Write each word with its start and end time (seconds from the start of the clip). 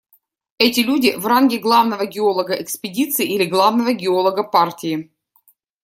Эти 0.57 0.79
люди 0.79 1.15
в 1.15 1.27
ранге 1.27 1.59
главного 1.59 2.07
геолога 2.07 2.59
экспедиции 2.59 3.23
или 3.35 3.45
главного 3.45 3.93
геолога 3.93 4.41
партии. 4.43 5.11